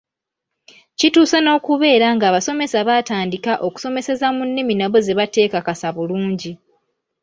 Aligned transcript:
Kituuse 0.99 1.37
n’okubeera 1.41 2.07
ng’abasomesa 2.15 2.77
baatandika 2.87 3.53
okusomeseza 3.67 4.27
mu 4.35 4.43
nnimi 4.47 4.73
nabo 4.77 4.97
ze 5.05 5.13
bateekakasa 5.19 5.87
bulungi. 5.95 6.51